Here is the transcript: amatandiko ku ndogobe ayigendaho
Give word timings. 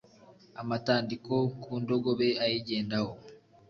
amatandiko 0.61 1.33
ku 1.61 1.71
ndogobe 1.81 2.27
ayigendaho 2.43 3.11